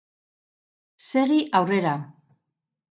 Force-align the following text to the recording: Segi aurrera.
Segi 1.09 1.39
aurrera. 1.61 1.95